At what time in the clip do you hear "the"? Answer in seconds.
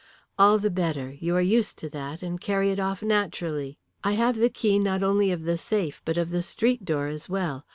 0.57-0.71, 4.35-4.49, 5.43-5.59, 6.31-6.41